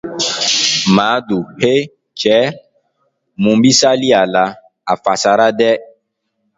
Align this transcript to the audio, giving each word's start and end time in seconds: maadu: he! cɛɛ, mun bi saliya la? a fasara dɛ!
maadu: 0.95 1.39
he! 1.61 1.73
cɛɛ, 2.19 2.43
mun 3.41 3.57
bi 3.61 3.71
saliya 3.79 4.21
la? 4.33 4.43
a 4.91 4.93
fasara 5.03 5.47
dɛ! 5.59 5.69